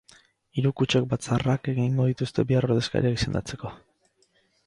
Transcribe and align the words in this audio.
Hiru 0.59 0.69
kutxek 0.79 1.03
batzarrak 1.09 1.69
egingo 1.73 2.07
dituzte 2.11 2.47
bihar 2.53 2.67
ordezkariak 2.71 3.21
izendatzeko. 3.21 3.75